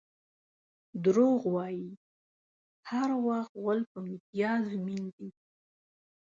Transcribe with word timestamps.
دروغ 1.03 1.41
وایي؛ 1.55 1.87
هر 2.89 3.09
وخت 3.27 3.53
غول 3.61 3.79
په 3.91 3.99
میتیازو 4.07 4.75
مینځي. 4.85 5.29